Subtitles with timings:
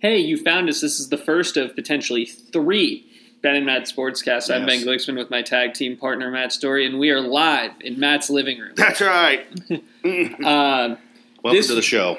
[0.00, 0.80] hey, you found us.
[0.80, 3.04] This is the first of potentially three
[3.42, 4.52] Ben and Matt Sportscast.
[4.54, 4.86] I'm Ben Yes.
[4.86, 8.58] Glicksman with my tag team partner, Matt Story, and we are live in Matt's living
[8.58, 8.72] room.
[8.76, 9.46] That's right.
[10.04, 10.96] Uh,
[11.44, 12.18] Welcome This- to the show.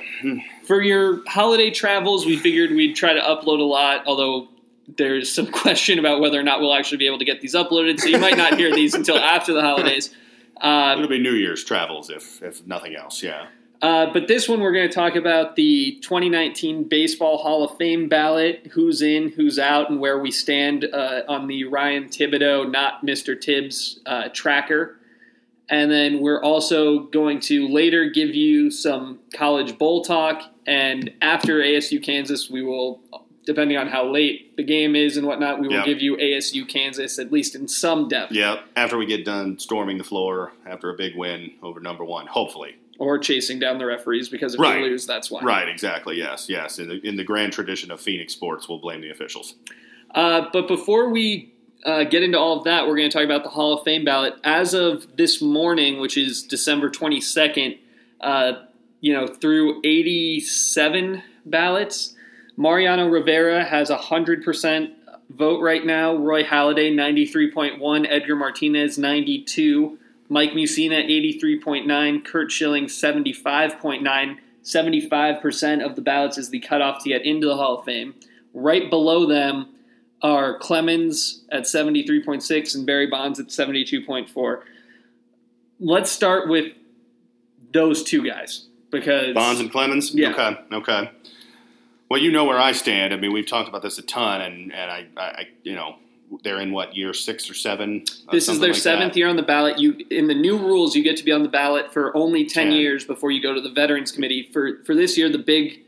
[0.66, 4.48] for your holiday travels, we figured we'd try to upload a lot, although
[4.98, 8.00] there's some question about whether or not we'll actually be able to get these uploaded,
[8.00, 10.14] so you might not hear these until after the holidays.
[10.62, 13.22] Uh, It'll be New Year's travels if if nothing else.
[13.22, 13.48] Yeah.
[13.82, 18.10] Uh, but this one, we're going to talk about the 2019 Baseball Hall of Fame
[18.10, 23.06] ballot who's in, who's out, and where we stand uh, on the Ryan Thibodaux, not
[23.06, 23.40] Mr.
[23.40, 24.98] Tibbs, uh, tracker.
[25.70, 30.42] And then we're also going to later give you some college bowl talk.
[30.66, 33.00] And after ASU Kansas, we will,
[33.46, 35.86] depending on how late the game is and whatnot, we will Yeah.
[35.86, 38.34] give you ASU Kansas at least in some depth.
[38.34, 38.60] Yeah.
[38.76, 42.76] After we get done storming the floor after a big win over number one, hopefully.
[43.00, 44.82] Or chasing down the referees because if Right.
[44.84, 45.42] we lose, that's why.
[45.42, 45.68] Right.
[45.70, 46.18] Exactly.
[46.18, 46.48] Yes.
[46.50, 46.78] Yes.
[46.80, 49.56] In the in the grand tradition of Phoenix sports, we'll blame the officials.
[50.14, 51.54] Uh, but before we
[51.86, 54.04] uh, get into all of that, we're going to talk about the Hall of Fame
[54.04, 54.34] ballot.
[54.44, 57.78] As of this morning, which is December 22nd,
[58.20, 58.52] uh,
[59.00, 62.16] you know, through 87 ballots,
[62.58, 64.92] Mariano Rivera has a 100%
[65.30, 66.16] vote right now.
[66.18, 68.06] Roy Halladay, 93.1.
[68.10, 69.99] Edgar Martinez, 92.
[70.30, 71.04] Mike Mussina,
[71.42, 72.24] 83.9.
[72.24, 74.38] Curt Schilling, 75.9.
[74.64, 78.14] 75% of the ballots is the cutoff to get into the Hall of Fame.
[78.54, 79.70] Right below them
[80.22, 84.62] are Clemens at 73.6 and Barry Bonds at 72.4.
[85.80, 86.74] Let's start with
[87.72, 90.14] those two guys because Bonds and Clemens.
[90.14, 90.32] Yeah.
[90.32, 90.60] Okay.
[90.74, 91.12] Okay.
[92.10, 93.14] Well, you know where I stand.
[93.14, 95.96] I mean, we've talked about this a ton, and and I, I I- you know,
[96.44, 98.04] they're in what year six or seven.
[98.28, 99.20] uh, this is their like seventh that.
[99.20, 99.80] year on the ballot.
[99.80, 102.68] You in the new rules, you get to be on the ballot for only 10,
[102.68, 102.74] 10.
[102.74, 104.50] years before you go to the Veterans Committee.
[104.54, 105.82] For for this year, the big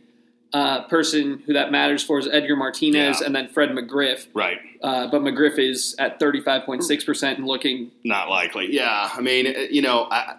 [0.53, 3.25] uh, person who that matters for is Edgar Martinez Yeah.
[3.25, 4.27] and then Fred McGriff.
[4.33, 4.57] Right.
[4.83, 8.67] Uh, but McGriff is at 35.6% and looking Not likely.
[8.73, 9.09] Yeah.
[9.13, 10.35] I mean, uh, you know, I,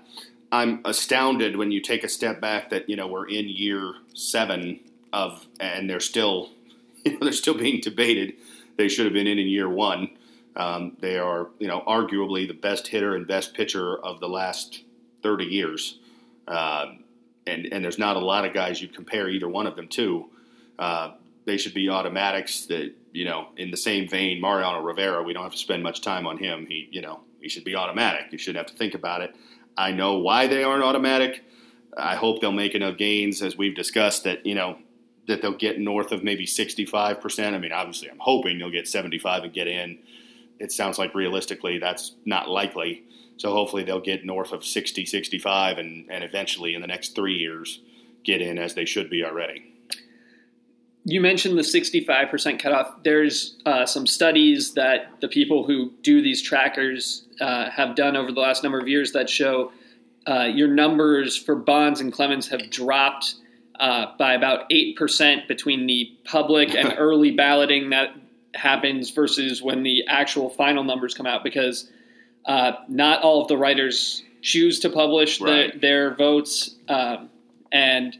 [0.51, 4.81] I'm astounded when you take a step back that you know we're in year seven
[5.15, 6.51] of, and they're still,
[7.07, 8.35] you know, they're still being debated.
[8.83, 10.11] They should have been in in year one.
[10.57, 14.83] Um, they are, you know, arguably the best hitter and best pitcher of the last
[15.23, 16.01] 30 years.
[16.49, 17.05] Um,
[17.47, 20.31] and and there's not a lot of guys you'd compare either one of them to.
[20.81, 21.13] Uh,
[21.45, 22.67] they should be automatics.
[22.67, 25.23] That you know, in the same vein, Mariano Rivera.
[25.23, 26.67] We don't have to spend much time on him.
[26.67, 28.33] He, you know, he should be automatic.
[28.33, 29.37] You shouldn't have to think about it.
[29.77, 31.45] I know why they aren't automatic.
[31.97, 34.79] I hope they'll make enough gains, as we've discussed, that you know
[35.27, 37.55] that they'll get north of maybe 65 percent.
[37.55, 39.99] I mean, obviously, I'm hoping they'll get 75 and get in.
[40.59, 43.05] It sounds like realistically that's not likely.
[43.37, 47.35] So hopefully they'll get north of 60, 65, and, and eventually in the next three
[47.35, 47.81] years
[48.25, 49.73] get in as they should be already.
[51.05, 53.03] You mentioned the 65% cutoff.
[53.03, 58.31] There's uh, some studies that the people who do these trackers uh, have done over
[58.31, 59.73] the last number of years that show
[60.29, 63.35] uh, your numbers for Bonds and Clemens have dropped
[63.83, 68.15] uh, by about 8% between the public and early balloting that
[68.55, 71.91] happens versus when the actual final numbers come out because
[72.47, 75.81] uh, not all of the writers choose to publish the, Right.
[75.81, 76.77] their votes.
[76.89, 77.29] Um,
[77.73, 78.17] and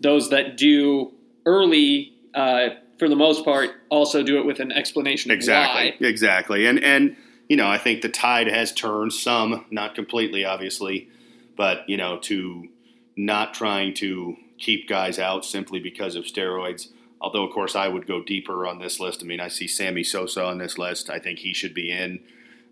[0.00, 1.12] those that do
[1.46, 6.08] early, uh, for the most part, also do it with an explanation of Exactly, why.
[6.08, 7.16] exactly, and and
[7.48, 11.08] you know I think the tide has turned some, not completely, obviously,
[11.56, 12.68] but you know to
[13.16, 16.88] not trying to keep guys out simply because of steroids.
[17.20, 19.22] Although of course I would go deeper on this list.
[19.22, 21.08] I mean I see Sammy Sosa on this list.
[21.10, 22.20] I think he should be in.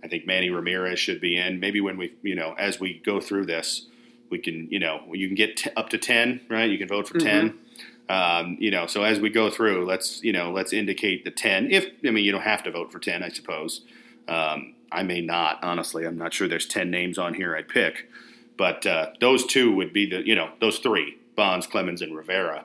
[0.03, 1.61] I think Manny Ramirez should be in.
[1.61, 3.87] Maybe when we you know as we go through this,
[4.31, 6.71] we can you know you can get t- up to ten, right?
[6.71, 7.23] You can vote for Mhm.
[7.25, 7.59] 10
[8.07, 11.71] um, you know, so as we go through, let's you know, let's indicate the ten.
[11.71, 13.81] If I mean, you don't have to vote for ten, I suppose.
[14.29, 16.05] Um, I may not, honestly.
[16.05, 18.11] I'm not sure there's ten names on here I'd pick,
[18.59, 22.65] but uh, those two would be the you know those three: Bonds, Clemens, and Rivera.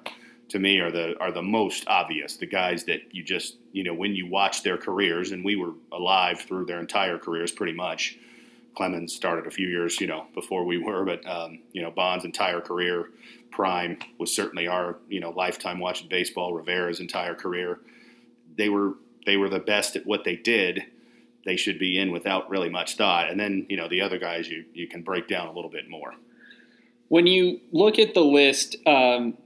[0.50, 2.38] To me, are the are the most obvious.
[2.38, 5.73] The guys that you just you know when you watch their careers, and we were
[5.91, 8.17] alive through their entire careers pretty much.
[8.76, 12.23] Clemens started a few years, you know, before we were, but um, you know, Bond's
[12.23, 13.09] entire career,
[13.52, 16.53] prime was certainly our, you know, lifetime watching baseball.
[16.53, 17.79] Rivera's entire career,
[18.55, 18.93] they were
[19.26, 20.84] they were the best at what they did.
[21.46, 23.29] They should be in without really much thought.
[23.29, 25.90] And then you know the other guys you you can break down a little bit
[25.90, 26.14] more.
[27.09, 29.38] When you look at the list, um,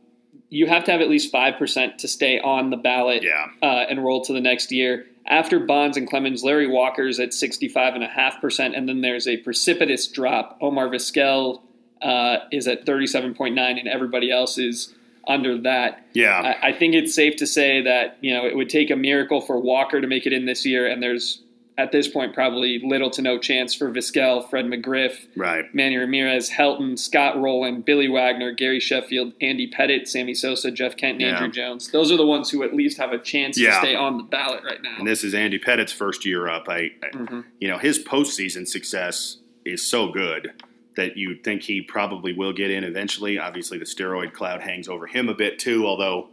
[0.50, 4.04] you have to have at least 5% to stay on the ballot Yeah, uh, and
[4.04, 5.08] roll to the next year.
[5.26, 10.58] After Bonds and Clemens, Larry Walker's at 65.5%, and then there's a precipitous drop.
[10.62, 11.62] Omar Vizquel
[12.02, 14.94] uh, is at 37.9, and everybody else is
[15.28, 16.06] under that.
[16.14, 16.56] Yeah.
[16.62, 19.42] I, I think it's safe to say that you know it would take a miracle
[19.42, 21.42] for Walker to make it in this year, and there's
[21.78, 25.66] at this point probably little to no chance for Vizquel, Fred McGriff, right.
[25.74, 31.22] Manny Ramirez, Helton, Scott Rolen, Billy Wagner, Gary Sheffield, Andy Pettitte, Sammy Sosa, Jeff Kent,
[31.22, 31.40] and Yeah.
[31.42, 31.90] Andruw Jones.
[31.92, 34.64] Those are the ones who at least have a chance to stay on the ballot
[34.64, 34.96] right now.
[35.00, 36.70] And this is Andy Pettitte's first year up.
[36.70, 37.46] I, I Mhm.
[37.60, 40.52] you know, his postseason success is so good
[40.96, 43.40] that you think he probably will get in eventually.
[43.40, 46.30] Obviously, the steroid cloud hangs over him a bit too, although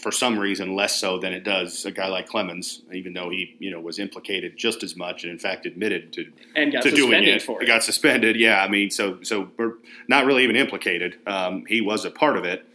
[0.00, 3.56] for some reason less so than it does a guy like Clemens, even though he,
[3.60, 6.90] you know, was implicated just as much and in fact admitted to and got to
[6.90, 7.42] doing suspended it.
[7.42, 7.66] for it.
[7.66, 8.36] got suspended.
[8.36, 9.74] Yeah, I mean, so so we're
[10.08, 11.18] not really even implicated.
[11.26, 12.66] Um, he was a part of it.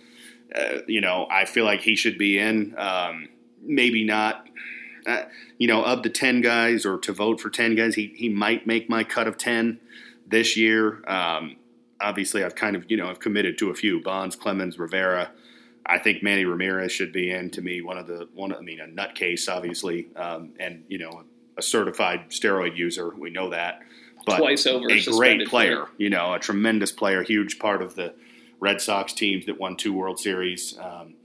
[0.55, 2.77] Uh, you know, I feel like he should be in.
[2.77, 3.27] Um,
[3.61, 4.47] maybe not.
[5.05, 5.23] Uh,
[5.57, 8.67] you know, of the ten guys, or to vote for ten guys, he he might
[8.67, 9.79] make my cut of ten
[10.25, 11.03] this year.
[11.09, 11.57] Um,
[11.99, 15.31] obviously, I've kind of you know I've committed to a few: Bonds, Clemens, Rivera.
[15.91, 17.49] I think Manny Ramirez should be in.
[17.51, 18.53] To me, one of the one.
[18.53, 21.23] I mean, a nutcase, obviously, um, and you know,
[21.57, 23.13] a certified steroid user.
[23.13, 23.81] We know that.
[24.25, 28.13] But Twice over a great player, you know, a tremendous player, huge part of the
[28.59, 30.77] Red Sox teams that won two World Series.
[30.79, 31.15] Um,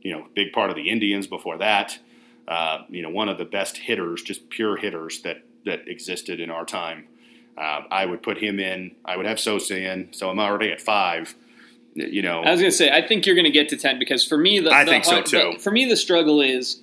[0.00, 1.98] you know, big part of the Indians before that.
[2.48, 6.50] Uh, you know, one of the best hitters, just pure hitters that that existed in
[6.50, 7.06] our time.
[7.56, 8.96] Uh, I would put him in.
[9.04, 10.12] I would have Sosa in.
[10.12, 11.34] So I'm already at five.
[11.96, 13.98] You know, I was going to say, I think you're going to get to ten
[13.98, 15.52] because for me, the, I the think so, too.
[15.54, 16.80] the- for me, the struggle is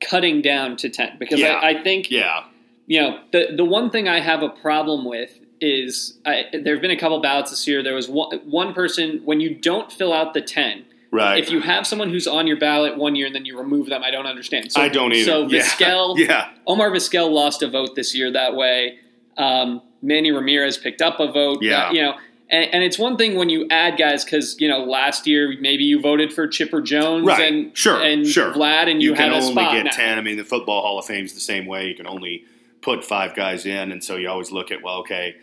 [0.00, 1.54] cutting down to ten because Yeah.
[1.62, 2.44] I, I think yeah,
[2.86, 6.82] you know the the one thing I have a problem with is I, there have
[6.82, 7.82] been a couple ballots this year.
[7.84, 10.84] There was one, one person when you don't fill out the ten.
[11.12, 11.38] right.
[11.40, 14.02] If you have someone who's on your ballot one year and then you remove them,
[14.02, 14.72] I don't understand.
[14.72, 15.24] So, I don't either.
[15.30, 15.62] So yeah.
[15.62, 18.98] Vizquel, yeah, Omar Vizquel lost a vote this year that way.
[19.36, 21.58] Um, Manny Ramirez picked up a vote.
[21.62, 21.92] Yeah.
[21.92, 22.14] You know,
[22.52, 25.82] and, and it's one thing when you add guys because you know last year maybe
[25.84, 27.52] you voted for Chipper Jones Right.
[27.52, 28.52] and Sure, and sure.
[28.52, 29.90] Vlad and you, you, can only get now.
[29.90, 32.44] 10 i mean the football hall of fame's the same way you can only
[32.82, 35.34] put five guys in and so you always look at well okay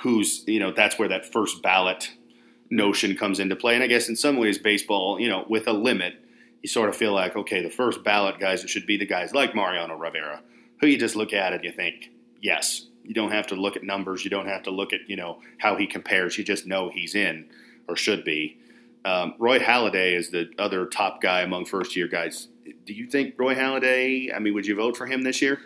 [0.00, 2.12] who's you know that's where that first ballot
[2.68, 5.72] notion comes into play and i guess in some ways baseball you know with a
[5.72, 6.14] limit
[6.62, 9.54] you sort of feel like okay the first ballot guys should be the guys like
[9.54, 10.40] mariano rivera
[10.80, 12.10] who you just look at and you think
[12.40, 15.16] yes you don't have to look at numbers you don't have to look at you
[15.16, 17.48] know how he compares you just know he's in
[17.88, 18.56] or should be
[19.04, 22.48] um, Roy Halladay is the other top guy among first year guys.
[22.84, 24.34] Do you think Roy Halladay?
[24.34, 25.60] I mean, would you vote for him this year?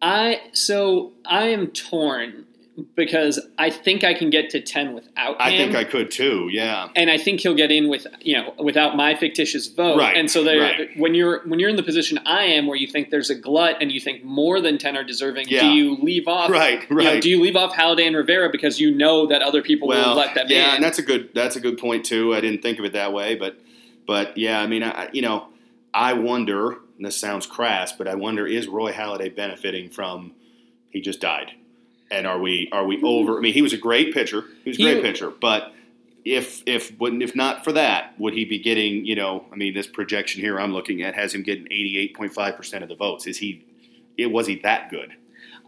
[0.00, 2.46] I so I am torn
[2.94, 5.72] because I think I can get to ten without I him.
[5.72, 6.48] think I could too.
[6.50, 9.98] Yeah, and I think he'll get in with you know without my fictitious vote.
[9.98, 10.90] Right, And so there, right.
[10.96, 13.76] when you're when you're in the position I am, where you think there's a glut
[13.80, 15.60] and you think more than ten are deserving, Yeah.
[15.62, 16.50] do you leave off?
[16.50, 17.22] Right, you know, right.
[17.22, 20.16] do you leave off Halladay and Rivera because you know that other people well, will
[20.16, 20.74] let them yeah, in?
[20.76, 22.34] and that's a good that's a good point too.
[22.34, 23.58] I didn't think of it that way, but
[24.06, 25.48] but yeah, I mean, I, you know,
[25.92, 26.78] I wonder.
[26.96, 30.32] And this sounds crass, but I wonder is Roy Halladay benefiting from
[30.90, 31.52] he just died,
[32.10, 33.38] and are we are we over?
[33.38, 34.44] I mean, he was a great pitcher.
[34.64, 35.74] He was a great He- pitcher, but.
[36.24, 39.46] If if wouldn't if not for that, would he be getting you know?
[39.50, 42.96] I mean, this projection here I'm looking at has him getting 88.5 percent of the
[42.96, 43.26] votes.
[43.26, 43.64] Is he?
[44.18, 45.12] It was he that good?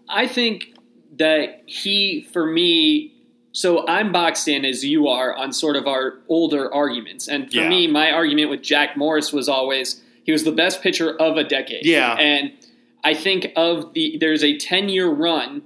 [0.07, 0.75] I think
[1.17, 3.15] that he, for me,
[3.53, 7.27] so I'm boxed in as you are on sort of our older arguments.
[7.27, 7.69] And for Yeah.
[7.69, 11.45] me, my argument with Jack Morris was always he was the best pitcher of a
[11.45, 11.87] decade.
[11.87, 12.15] Yeah.
[12.19, 12.53] And
[13.03, 15.63] I think of the there's a 10 year run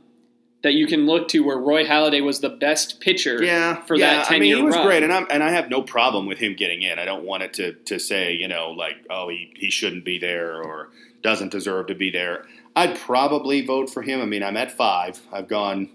[0.64, 4.16] that you can look to where Roy Halladay was the best pitcher yeah, for yeah.
[4.16, 4.87] that 10 I mean, year he was run.
[4.87, 6.99] great, and I'm and I have no problem with him getting in.
[6.99, 10.18] I don't want it to to say you know like oh he he shouldn't be
[10.18, 10.88] there or
[11.23, 12.47] doesn't deserve to be there.
[12.75, 14.21] I'd probably vote for him.
[14.21, 15.21] I mean, I'm at five.
[15.30, 15.90] I've gone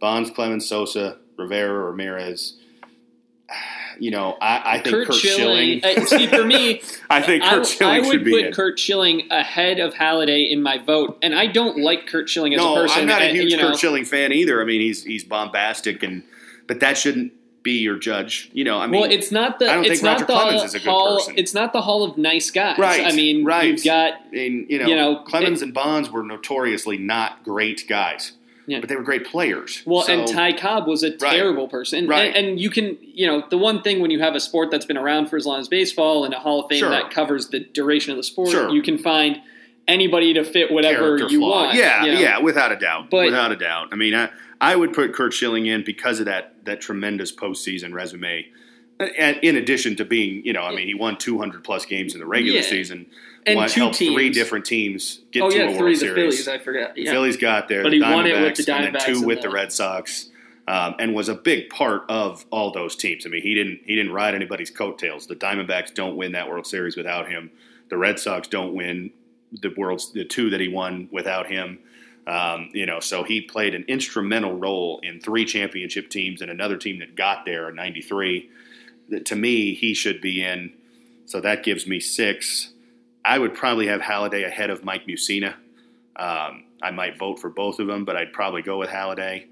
[0.00, 2.56] Bonds, Clemens, Sosa, Rivera, Ramirez.
[4.02, 5.80] You know, I, I think Curt, Curt, Schilling.
[5.80, 5.98] Schilling.
[6.02, 8.52] uh, see, for me, I think Curt I, Schilling I would should be put in.
[8.52, 12.58] Curt Schilling ahead of Halladay in my vote, and I don't like Curt Schilling as
[12.58, 13.02] no, a person.
[13.02, 14.60] I'm not a and, huge know, Curt Schilling fan either.
[14.60, 16.24] I mean, he's he's bombastic, and
[16.66, 17.32] but that shouldn't
[17.62, 18.50] be your judge.
[18.52, 19.70] You know, I mean, well, it's not the.
[19.70, 21.18] I don't it's think not Roger the Clemens is a good hall.
[21.18, 21.34] person.
[21.36, 22.78] It's not the hall of nice guys.
[22.78, 23.68] Right, I mean, right.
[23.68, 27.86] you've got and you know, you know, Clemens it- and Bonds were notoriously not great
[27.88, 28.32] guys,
[28.66, 28.80] Yeah.
[28.80, 29.82] but they were great players.
[29.84, 31.32] well, So- and Ty Cobb was a Right.
[31.36, 32.06] terrible person.
[32.06, 32.34] Right.
[32.34, 34.86] And, and you can, you know, the one thing when you have a sport that's
[34.86, 36.90] been around for as long as baseball and a Hall of Fame Sure.
[36.90, 38.70] that covers the duration of the sport, Sure.
[38.70, 39.40] you can find
[39.88, 41.64] anybody to fit whatever character you flaw.
[41.64, 41.76] want.
[41.76, 42.20] Yeah, you know?
[42.20, 43.88] yeah, without a doubt, But- without a doubt.
[43.92, 44.28] I mean, I
[44.60, 48.46] I would put Curt Schilling in because of that that tremendous postseason resume.
[49.00, 52.14] Uh, and in addition to being, you know, I mean, he won 200 plus games
[52.14, 52.64] in the regular Yeah.
[52.66, 53.06] season,
[53.46, 55.98] And won, two helped three different teams get Oh to yeah, a World three the
[56.00, 56.14] Series.
[56.44, 56.48] Phillies.
[56.48, 56.94] I forgot.
[56.94, 57.12] The Yeah.
[57.12, 59.26] Phillies got there, But the he won it with the Diamondbacks, and then two and
[59.26, 60.28] with the- the Red Sox.
[60.68, 63.26] um, and was a big part of all those teams.
[63.26, 65.26] I mean, he didn't he didn't ride anybody's coattails.
[65.26, 67.50] The Diamondbacks don't win that World Series without him.
[67.88, 69.10] The Red Sox don't win
[69.50, 71.80] the world's the two that he won without him.
[72.28, 76.76] Um, you know, so he played an instrumental role in three championship teams and another
[76.76, 78.48] team that got there in '93.
[79.24, 80.72] To me, he should be in.
[81.26, 82.71] So that gives me six.
[83.24, 85.54] I would probably have Halladay ahead of Mike Mussina.
[86.16, 89.46] Um, I might vote for both of them, but I'd probably go with Halladay.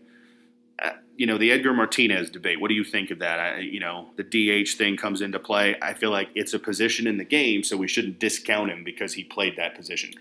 [0.82, 2.60] Uh, you know, the Edgar Martinez debate.
[2.60, 3.38] What do you think of that?
[3.38, 5.76] I, you know, the DH thing comes into play.
[5.80, 9.14] I feel like it's a position in the game, so we shouldn't discount him because
[9.14, 10.12] he played that position.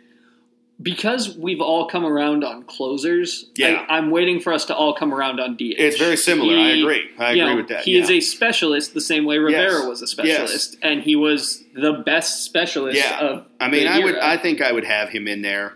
[0.82, 3.86] Because we've all come around on closers, Yeah.
[3.90, 5.76] I, am waiting for us to all come around on DH.
[5.78, 6.56] It's very similar.
[6.56, 7.10] I agree.
[7.18, 7.84] I agree know, with that.
[7.84, 9.86] He is a specialist the same way Rivera Yes.
[9.86, 13.20] was a specialist, and he was the best specialist Yeah.
[13.20, 14.18] of I mean, I would.
[14.18, 15.74] I think I would have him in there.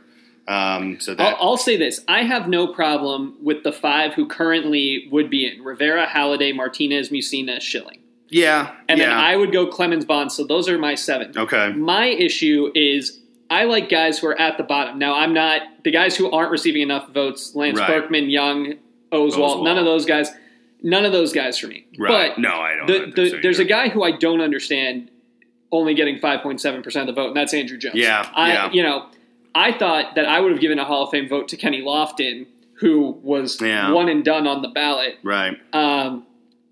[0.48, 4.26] Um, so I'll, that I'll say this: I have no problem with the five who
[4.26, 9.08] currently would be in Rivera, Halladay, Martinez, Mussina, Schilling, yeah, and yeah.
[9.08, 10.32] then I would go Clemens, Bond.
[10.32, 11.34] So those are my seven.
[11.38, 11.72] okay.
[11.74, 13.20] My issue is
[13.50, 14.98] I like guys who are at the bottom.
[15.00, 17.54] Now I'm not the guys who aren't receiving enough votes.
[17.56, 17.88] Lance Right.
[17.88, 18.76] Berkman, Young,
[19.12, 19.64] Oswald, Oswalt.
[19.64, 20.30] none of those guys.
[20.82, 21.86] None of those guys for me.
[21.98, 22.32] Right.
[22.36, 22.88] But no, I don't.
[22.88, 25.10] the, the, so there's a guy who I don't understand
[25.72, 27.96] only getting 5.7 percent of the vote, and that's Andruw Jones.
[27.96, 28.72] Yeah, I, yeah.
[28.72, 29.06] You know,
[29.56, 32.48] I thought that I would have given a Hall of Fame vote to Kenny Lofton,
[32.76, 33.92] who was Yeah.
[33.92, 35.18] one and done on the ballot.
[35.24, 35.56] Right.
[35.72, 36.26] Um,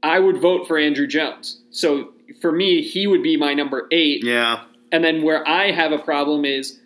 [0.03, 1.61] I would vote for Andruw Jones.
[1.71, 4.23] So for me, he would be my number eight.
[4.25, 4.63] Yeah.
[4.91, 6.79] And then where I have a problem is,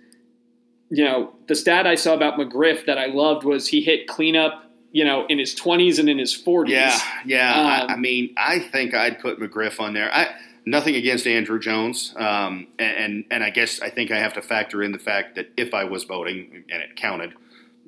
[0.89, 4.69] you know, the stat I saw about McGriff that I loved was he hit cleanup,
[4.91, 6.69] you know, in his 20s and in his 40s.
[6.69, 6.99] Yeah.
[7.25, 7.53] Yeah.
[7.53, 10.13] Um, I, I mean, I think I'd put McGriff on there.
[10.13, 10.35] I
[10.65, 14.41] nothing against Andruw Jones, um, and, and and I guess I think I have to
[14.41, 17.33] factor in the fact that if I was voting and it counted,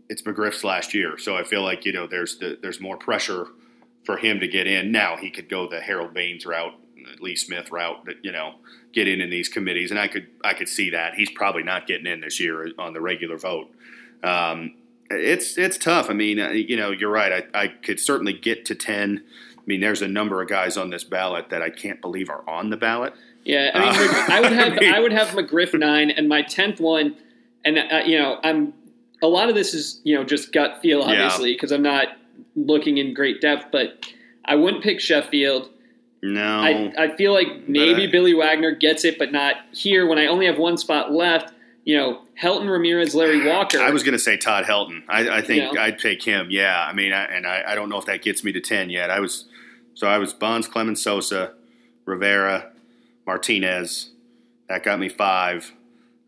[0.10, 3.48] it's McGriff's last year, so I feel like you know there's the, there's more pressure
[4.06, 4.92] for him to get in.
[4.92, 6.74] Now he could go the Harold Baines route,
[7.20, 8.56] Lee Smith route, that you know
[8.94, 11.88] get in in these committees, and I could I could see that he's probably not
[11.88, 13.70] getting in this year on the regular vote.
[14.24, 14.76] Um,
[15.10, 16.10] it's it's tough.
[16.10, 17.46] I mean, uh, you know, you're right.
[17.54, 19.24] I, I could certainly get to ten.
[19.58, 22.48] I mean, there's a number of guys on this ballot that I can't believe are
[22.50, 23.14] on the ballot.
[23.44, 26.28] Yeah, I mean, Uh, I would have I mean- I would have McGriff nine, and
[26.28, 27.16] my tenth one,
[27.64, 28.74] and uh, you know, I'm
[29.22, 32.10] a lot of this is you know just gut feel, obviously, because I'm not
[32.56, 34.06] looking in great depth, but
[34.46, 35.70] I wouldn't pick Sheffield.
[36.24, 40.08] No, I I feel like maybe I- Billy Wagner gets it, but not here.
[40.08, 41.54] When I only have one spot left,
[41.86, 43.80] you know, Helton Ramirez, Larry Walker.
[43.80, 45.04] I was going to say Todd Helton.
[45.08, 45.82] I, I think Yeah.
[45.82, 46.48] I'd pick him.
[46.50, 48.90] Yeah, I mean, I, and I, I don't know if that gets me to ten
[48.90, 49.10] yet.
[49.12, 49.46] I was
[49.94, 51.54] so I was Bonds, Clemens, Sosa,
[52.06, 52.72] Rivera,
[53.26, 54.12] Martinez.
[54.70, 55.72] That got me five.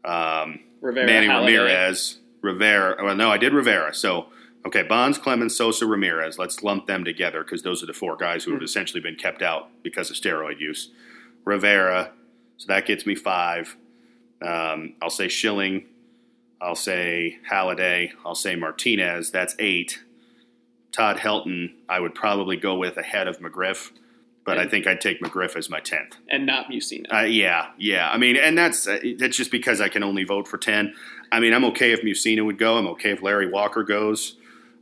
[0.05, 1.46] Um, Rivera, Manny Halladay.
[1.46, 3.03] Ramirez, Rivera.
[3.03, 3.93] Well, no, I did Rivera.
[3.93, 4.27] So
[4.66, 6.38] okay, Bonds, Clemens, Sosa, Ramirez.
[6.38, 9.42] Let's lump them together because those are the four guys who have essentially been kept
[9.42, 10.92] out because of steroid use.
[11.46, 12.12] Rivera.
[12.58, 13.78] So that gets me five.
[14.42, 15.86] Um, I'll say Schilling.
[16.62, 18.12] I'll say Halladay.
[18.25, 19.32] I'll say Martinez.
[19.32, 20.04] That's eight.
[20.92, 23.92] Todd Helton, I would probably go with ahead of McGriff,
[24.44, 26.18] but I think I'd take McGriff as my tenth.
[26.30, 27.13] and not Mussina.
[27.13, 28.10] Uh, yeah, yeah.
[28.10, 30.96] I mean, and that's uh, that's just because I can only vote for ten.
[31.32, 32.78] I mean, I'm okay if Mussina would go.
[32.78, 34.36] I'm okay if Larry Walker goes.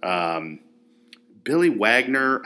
[0.07, 0.59] Um,
[1.43, 2.41] Billy Wagner,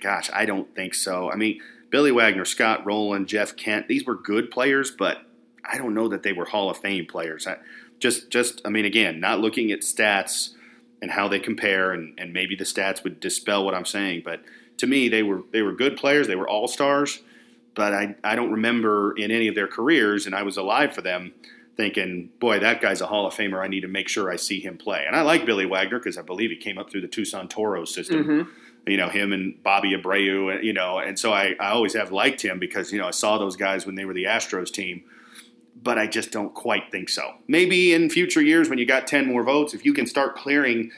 [0.00, 1.30] gosh, I don't think so.
[1.30, 5.22] I mean, Billy Wagner, Scott Rolen, Jeff Kent, these were good players, but
[5.64, 7.46] I don't know that they were Hall of Fame players.
[7.46, 7.56] I,
[7.98, 10.50] just, just, I mean, again, not looking at stats
[11.00, 14.42] and how they compare, and, and maybe the stats would dispel what I'm saying, but
[14.78, 16.26] to me, they were they were good players.
[16.26, 17.20] They were all stars
[17.76, 21.02] but I, I don't remember in any of their careers, and I was alive for
[21.02, 21.34] them,
[21.76, 23.62] thinking, boy, that guy's a Hall of Famer.
[23.62, 25.04] I need to make sure I see him play.
[25.06, 27.94] And I like Billy Wagner because I believe he came up through the Tucson Toros
[27.94, 28.24] system.
[28.24, 28.48] Mhm.
[28.86, 32.40] You know, him and Bobby Abreu, you know, and so I, I always have liked
[32.42, 35.02] him because, you know, I saw those guys when they were the Astros team,
[35.82, 37.34] but I just don't quite think so.
[37.48, 40.92] Maybe in future years when you got 10 more votes, if you can start clearing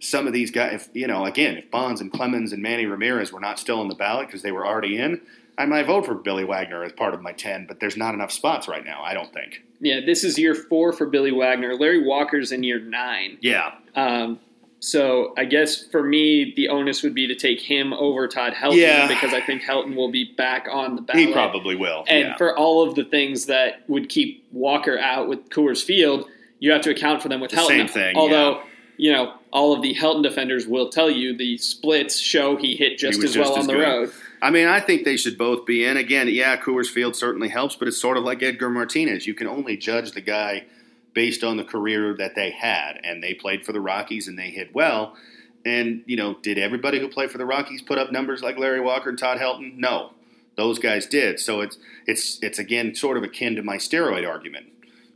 [0.00, 3.32] some of these guys, if, you know, again, if Bonds and Clemens and Manny Ramirez
[3.32, 5.20] were not still on the ballot because they were already in,
[5.58, 8.32] I might vote for Billy Wagner as part of my 10, but there's not enough
[8.32, 9.62] spots right now, I don't think.
[9.80, 11.74] Yeah, this is year four for Billy Wagner.
[11.74, 13.36] Larry Walker's in year nine.
[13.42, 13.72] Yeah.
[13.94, 14.40] Um,
[14.78, 18.76] so I guess for me, the onus would be to take him over Todd Helton
[18.76, 19.06] Yeah.
[19.08, 21.26] because I think Helton will be back on the ballot.
[21.26, 22.04] He probably will.
[22.08, 22.36] And yeah.
[22.38, 26.26] for all of the things that would keep Walker out with Coors Field,
[26.58, 27.66] you have to account for them with The Helton.
[27.66, 28.62] same thing, Although, yeah.
[29.00, 32.98] You know, all of the Helton defenders will tell you the splits show he hit
[32.98, 33.82] just was as just well as on the good.
[33.82, 34.12] road.
[34.42, 35.96] I mean, I think they should both be in.
[35.96, 39.26] Again, yeah, Coors Field certainly helps, but it's sort of like Edgar Martinez.
[39.26, 40.66] You can only judge the guy
[41.14, 44.50] based on the career that they had, and they played for the Rockies and they
[44.50, 45.16] hit well.
[45.64, 48.82] And you know, did everybody who played for the Rockies put up numbers like Larry
[48.82, 49.78] Walker and Todd Helton?
[49.78, 50.10] No,
[50.56, 51.40] those guys did.
[51.40, 54.66] So it's it's it's again sort of akin to my steroid argument.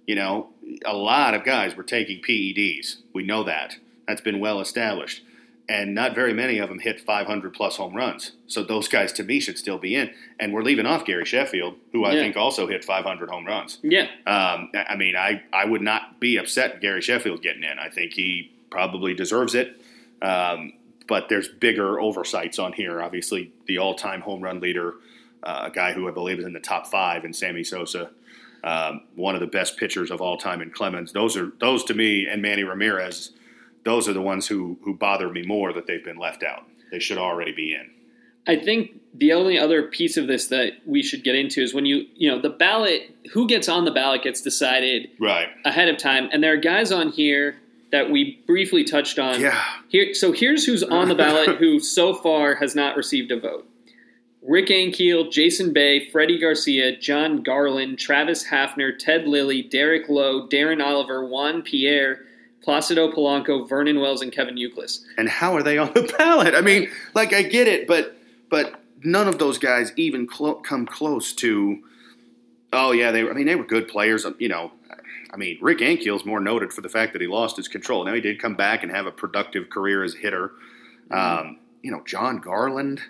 [0.07, 0.51] You know,
[0.85, 2.97] a lot of guys were taking PEDs.
[3.15, 3.77] We know that.
[4.07, 5.23] That's been well established.
[5.67, 8.33] And not very many of them hit 500 plus home runs.
[8.47, 10.11] So those guys, to me, should still be in.
[10.39, 12.21] And we're leaving off Gary Sheffield, who I Yeah.
[12.21, 13.79] think also hit 500 home runs.
[13.83, 17.79] Yeah, Um, I mean, I, I would not be upset Gary Sheffield getting in.
[17.79, 19.81] I think he probably deserves it.
[20.21, 20.75] Um,
[21.07, 23.01] but there's bigger oversights on here.
[23.03, 24.97] Obviously, the all time home run leader,
[25.43, 28.11] uh, a guy who I believe is in the top five, and Sammy Sosa.
[28.65, 31.13] Um, one of the best pitchers of all time in Clemens.
[31.13, 33.33] Those are those to me and Manny Ramirez.
[33.85, 36.65] Those are the ones who who bother me more that they've been left out.
[36.91, 37.91] They should already be in.
[38.47, 41.85] I think the only other piece of this that we should get into is when
[41.85, 45.49] you you know the ballot, who gets on the ballot gets decided Right.
[45.67, 47.57] ahead of time, and there are guys on here
[47.93, 49.41] that we briefly touched on.
[49.41, 49.63] Yeah.
[49.89, 53.67] Here, so here's who's on the ballot who so far has not received a vote:
[54.47, 60.85] Rick Ankiel, Jason Bay, Freddie Garcia, Jon Garland, Travis Hafner, Ted Lilly, Derek Lowe, Darren
[60.85, 62.21] Oliver, Juan Pierre,
[62.65, 65.01] Placido Polanco, Vernon Wells, and Kevin Youkilis.
[65.17, 66.55] and how are they on the ballot?
[66.55, 68.17] I mean, like I get it, but
[68.51, 71.83] but none of those guys even come close to.
[72.73, 73.29] Oh yeah, they.
[73.29, 74.27] I mean, they were good players.
[74.39, 74.73] You know,
[75.33, 78.05] I mean, Rick Ankiel's more noted for the fact that he lost his control.
[78.05, 80.53] Now he did come back and have a productive career as a hitter.
[81.11, 83.01] Um, you know, Jon Garland,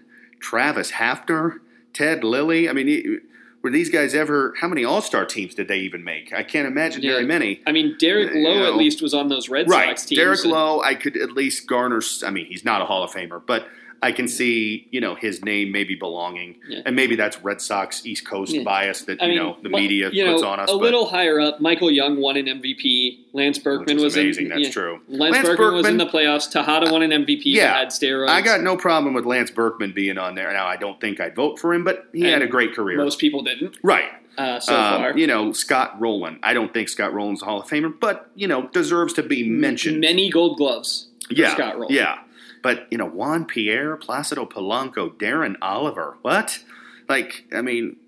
[0.48, 1.56] Travis Hafner,
[1.94, 2.68] Ted Lilly.
[2.68, 3.20] I mean.
[3.62, 4.52] were these guys ever?
[4.60, 6.34] How many All Star teams did they even make?
[6.34, 7.12] I can't imagine Yeah.
[7.12, 7.62] very many.
[7.66, 8.66] I mean, Derek You Lowe know.
[8.66, 9.88] at least was on those Red Right.
[9.88, 10.18] Sox teams.
[10.18, 12.02] Derek Lowe, I could at least garner.
[12.26, 13.66] I mean, he's not a Hall of Famer, but
[14.04, 16.82] I can see you know his name maybe belonging, Yeah.
[16.86, 18.62] and maybe that's Red Sox East Coast Yeah.
[18.62, 20.70] bias that I you mean, know the mi- media you puts know, on us.
[20.70, 23.20] A but, little higher up, Michael Young won an MVP.
[23.32, 24.44] Lance Berkman was amazing.
[24.44, 24.48] in.
[24.50, 24.70] that's yeah.
[24.70, 25.00] true.
[25.08, 26.50] Lance, Lance Berkman, was in the playoffs.
[26.50, 27.42] Tejada won an MVP.
[27.46, 27.78] Yeah.
[27.78, 28.28] had steroids.
[28.28, 30.52] I got no problem with Lance Berkman being on there.
[30.52, 32.98] Now I don't think I'd vote for him, but he had a great career.
[32.98, 34.10] most people didn't right.
[34.38, 35.18] uh, so Um, far.
[35.18, 36.38] you know, Scott Rolen.
[36.42, 39.48] I don't think Scott Rolen's a Hall of Famer, but you know, deserves to be
[39.48, 40.00] mentioned.
[40.00, 41.06] Many Gold Gloves.
[41.28, 41.94] for yeah, Scott Rolen.
[41.94, 42.18] Yeah,
[42.64, 46.16] but you know, Juan Pierre, Placido Polanco, Darren Oliver.
[46.22, 46.64] What?
[47.08, 47.98] Like, I mean,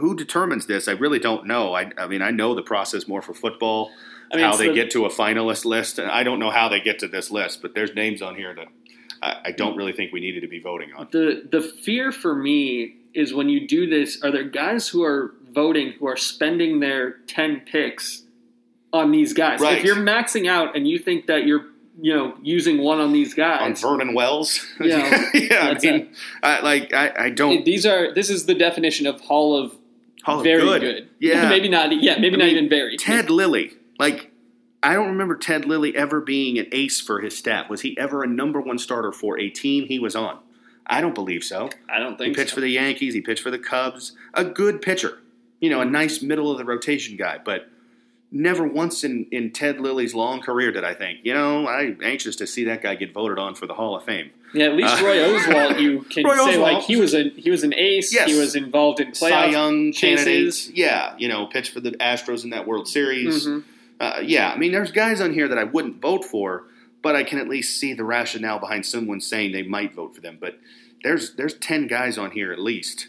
[0.00, 0.88] who determines this?
[0.88, 1.74] I really don't know.
[1.74, 3.92] I, I mean, I know the process more for football,
[4.32, 6.00] I mean, how they the- get to a finalist list.
[6.00, 8.52] And I don't know how they get to this list, but there's names on here
[8.56, 8.66] that
[9.22, 11.06] I, I don't really think we needed to be voting on.
[11.12, 14.20] The the fear for me is when you do this.
[14.24, 18.24] Are there guys who are voting who are spending their ten picks
[18.92, 19.60] on these guys?
[19.60, 19.78] Right.
[19.78, 21.66] If you're maxing out and you think that you're
[22.00, 23.60] you know using one on these guys.
[23.62, 25.74] On Vernon Wells, Yeah, yeah.
[25.76, 26.08] I mean,
[26.42, 27.64] I, like I, I don't.
[27.64, 29.74] these are this is the definition of Hall of
[30.24, 30.80] Hall of very good.
[30.80, 31.08] good.
[31.18, 31.92] Yeah, maybe not.
[32.02, 32.96] Yeah, maybe I not mean, even very.
[32.96, 34.30] Ted Lilly, like
[34.82, 37.68] I don't remember Ted Lilly ever being an ace for his staff.
[37.68, 40.38] Was he ever a number one starter for a team he was on?
[40.86, 41.70] I don't believe so.
[41.88, 42.54] I don't think He pitched so.
[42.56, 43.14] for the Yankees.
[43.14, 44.12] He pitched for the Cubs.
[44.34, 45.18] A good pitcher,
[45.60, 47.38] you know, a nice middle of the rotation guy.
[47.42, 47.68] But
[48.32, 52.34] never once in, in Ted Lilly's long career did I think, you know, I'm anxious
[52.36, 54.30] to see that guy get voted on for the Hall of Fame.
[54.54, 56.60] Yeah, at least Uh, Roy Oswalt, you can Roy say Oswalt.
[56.62, 58.12] like he was a he was an ace.
[58.12, 58.30] Yes.
[58.30, 60.70] He was involved in Cy Young chases.
[60.70, 63.46] yeah, you know, pitched for the Astros in that World Series.
[63.46, 63.64] Mhm.
[64.00, 66.64] Uh, yeah, I mean, there's guys on here that I wouldn't vote for,
[67.02, 70.20] but I can at least see the rationale behind someone saying they might vote for
[70.20, 70.38] them.
[70.40, 70.58] But
[71.04, 73.08] there's there's ten guys on here at least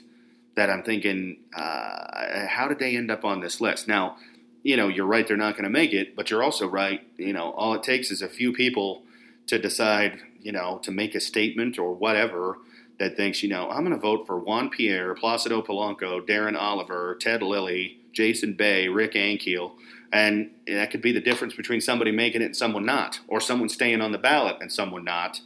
[0.55, 3.87] that I'm thinking, uh, how did they end up on this list?
[3.87, 4.17] Now,
[4.63, 7.05] you know, you're right; they're not going to make it, but you're also right.
[7.17, 9.03] You know, all it takes is a few people
[9.47, 12.57] to decide, you know, to make a statement or whatever
[12.99, 17.15] that thinks, you know, I'm going to vote for Juan Pierre, Placido Polanco, Darren Oliver,
[17.19, 19.71] Ted Lilly, Jason Bay, Rick Ankiel.
[20.11, 23.67] And that could be the difference between somebody making it and someone not, or someone
[23.67, 25.41] staying on the ballot and someone not.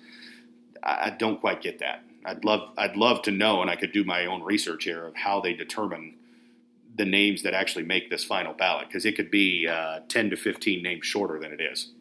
[0.83, 2.03] I don't quite get that.
[2.25, 5.15] I'd love, I'd love to know, and I could do my own research here of
[5.15, 6.15] how they determine
[6.97, 10.35] the names that actually make this final ballot, because it could be uh, ten to
[10.37, 11.91] fifteen names shorter than it is.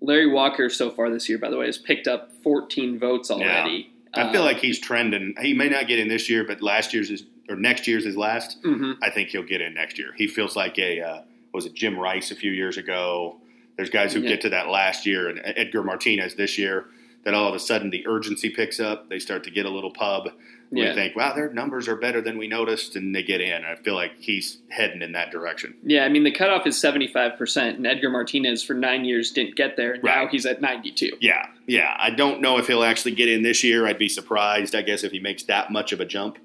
[0.00, 3.90] Larry Walker so far this year, by the way, has picked up 14 votes already.
[4.12, 5.34] I feel Uh, like he's trending.
[5.40, 8.16] He may not get in this year, but last year's is, or next year's his
[8.16, 8.62] last.
[8.62, 8.96] mhm.
[9.02, 10.12] I think he'll get in next year.
[10.16, 11.22] He feels like a uh,
[11.54, 13.40] was it Jim Rice a few years ago.
[13.76, 14.28] There's guys who Yeah.
[14.30, 16.86] get to that last year, and Edgar Martinez this year.
[17.24, 19.08] That all of a sudden the urgency picks up.
[19.08, 20.30] They start to get a little pub.
[20.70, 23.64] We think, wow, their numbers are better than we noticed, and they get in.
[23.64, 25.74] I feel like he's heading in that direction.
[25.84, 29.76] Yeah, I mean the cutoff is 75%, and Edgar Martinez for nine years didn't get
[29.76, 30.30] there, now Right.
[30.30, 31.18] he's at 92.
[31.20, 31.94] Yeah, yeah.
[31.98, 33.86] I don't know if he'll actually get in this year.
[33.86, 36.38] I'd be surprised, I guess, if he makes that much of a jump.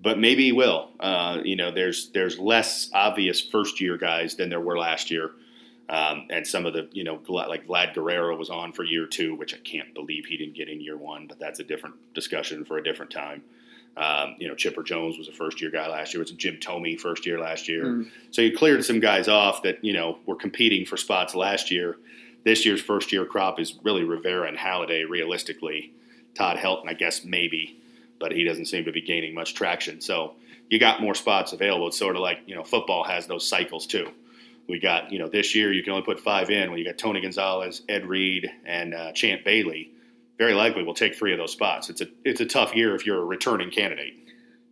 [0.00, 0.90] But maybe he will.
[1.00, 5.32] Uh, you know, there's there's less obvious first year guys than there were last year.
[5.90, 9.34] Um, and some of the, you know, like Vlad Guerrero was on for year two,
[9.34, 12.64] which I can't believe he didn't get in year one, but that's a different discussion
[12.64, 13.42] for a different time.
[13.96, 16.22] Um, you know, Chipper Jones was a first year guy last year.
[16.22, 17.84] It was Jim Thome first year last year.
[17.84, 18.10] Mm.
[18.30, 21.96] So you cleared some guys off that, you know, were competing for spots last year.
[22.44, 25.92] This year's first year crop is really Rivera and Halladay, realistically.
[26.34, 27.80] Todd Helton, I guess, maybe,
[28.20, 30.00] but he doesn't seem to be gaining much traction.
[30.00, 30.34] So
[30.68, 31.88] you got more spots available.
[31.88, 34.10] It's sort of like, you know, football has those cycles too.
[34.68, 36.70] We got, you know, this year you can only put five in.
[36.70, 39.92] When you got Tony Gonzalez, Ed Reed, and uh, Champ Bailey,
[40.36, 41.88] very likely we'll take three of those spots.
[41.88, 44.14] It's a it's a tough year if you're a returning candidate.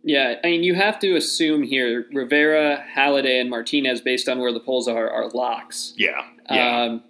[0.03, 4.53] Yeah, I mean, you have to assume here Rivera, Halladay, and Martinez, based on where
[4.53, 5.93] the polls are, are locks.
[5.97, 6.83] Yeah, yeah.
[6.83, 7.03] Um,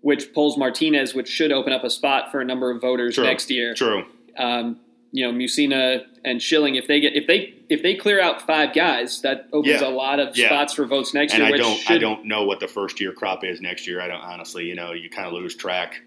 [0.00, 3.24] which polls Martinez, which should open up a spot for a number of voters True.
[3.24, 3.74] next year.
[3.74, 4.04] True.
[4.36, 4.80] Um,
[5.12, 8.74] you know, Mussina and Schilling, if they get if they if they clear out five
[8.74, 9.88] guys, that opens yeah.
[9.88, 10.48] a lot of yeah.
[10.48, 11.54] spots for votes next and year.
[11.54, 14.00] I don't should, I don't know what the first year crop is next year.
[14.00, 16.02] I don't honestly, you know, you kind of lose track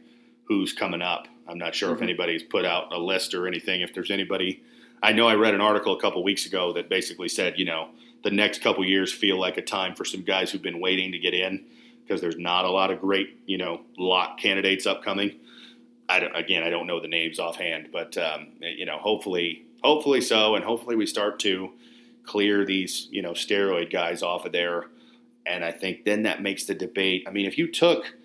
[0.46, 1.28] who's coming up.
[1.48, 1.98] I'm not sure mm-hmm.
[1.98, 3.82] if anybody's put out a list or anything.
[3.82, 4.64] If there's anybody,
[5.02, 7.90] I know I read an article a couple weeks ago that basically said, you know,
[8.24, 11.20] the next couple years feel like a time for some guys who've been waiting to
[11.20, 11.66] get in
[12.04, 15.40] because there's not a lot of great, you know, lock candidates upcoming.
[16.14, 20.56] I again, I don't know the names offhand, but um, you know, hopefully, hopefully so,
[20.56, 21.72] and hopefully we start to
[22.26, 24.86] clear these, you know, steroid guys off of there.
[25.46, 27.26] And I think then that makes the debate.
[27.28, 28.16] I mean, if you took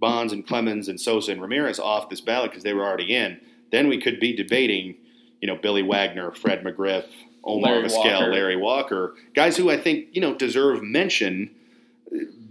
[0.00, 3.40] Bonds and Clemens and Sosa and Ramirez off this ballot because they were already in,
[3.70, 4.96] then we could be debating,
[5.40, 7.06] you know, Billy Wagner, Fred McGriff,
[7.44, 8.32] Omar Vizquel.
[8.32, 11.50] Larry Walker, guys who I think you know deserve mention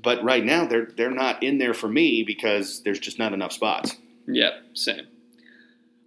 [0.06, 3.52] but right now they're they're not in there for me because there's just not enough
[3.52, 3.96] spots.
[4.28, 5.08] Yep, same.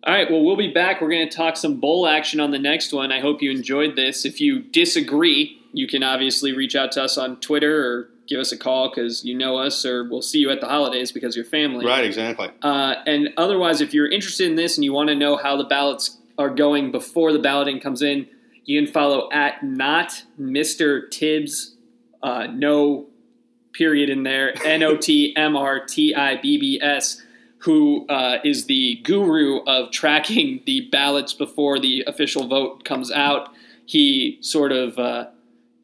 [0.05, 1.01] All right, well, we'll be back.
[1.01, 3.13] We're going to talk some bowl action on the next one.
[3.13, 4.25] I hope you enjoyed this.
[4.25, 8.53] If you disagree, you can obviously reach out to us on Twitter or give us
[8.53, 11.45] a call because you know us, or we'll see you at the holidays because you're
[11.45, 11.85] family.
[11.85, 12.51] Right, exactly.
[12.63, 15.65] Uh, and otherwise, if you're interested in this and you want to know how the
[15.65, 18.29] ballots are going before the balloting comes in,
[18.65, 21.11] you can follow at not Mr.
[21.11, 21.75] Tibbs,
[22.23, 23.07] uh, no
[23.73, 27.23] period in there, N O T M R T I B B S,
[27.59, 33.53] who uh, is the guru of tracking the ballots before the official vote comes out.
[33.85, 35.27] He sort of uh,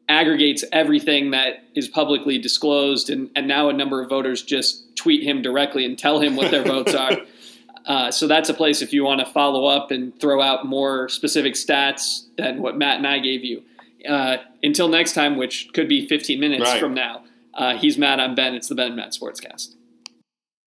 [0.07, 5.23] aggregates everything that is publicly disclosed, and, and now a number of voters just tweet
[5.23, 7.17] him directly and tell him what their votes are.
[7.85, 11.09] Uh, so that's a place if you want to follow up and throw out more
[11.09, 13.63] specific stats than what Matt and I gave you.
[14.07, 16.79] Uh, until next time, which could be 15 minutes right.
[16.79, 17.23] from now.
[17.53, 18.19] Uh, he's Matt.
[18.19, 18.53] I'm Ben.
[18.53, 19.75] It's the Ben Matt Sportscast.